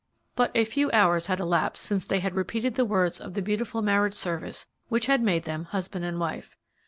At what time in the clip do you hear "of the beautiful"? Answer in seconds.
3.21-3.83